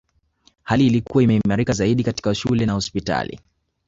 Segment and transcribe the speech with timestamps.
[0.63, 3.39] Hali ilikuwa imeimarika zaidi katika shule na hospitali